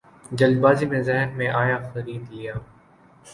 جلد 0.31 0.57
بازی 0.61 0.85
میں 0.85 1.01
ذہن 1.01 1.29
میں 1.37 1.47
آیا 1.61 1.77
خرید 1.89 2.23
لیا 2.31 2.53